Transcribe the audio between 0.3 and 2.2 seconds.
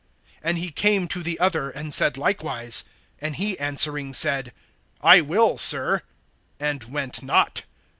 (30)And he came to the other[21:30], and said